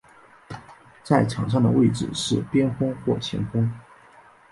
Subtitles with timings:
[1.03, 3.71] 在场上的位置是边锋或前锋。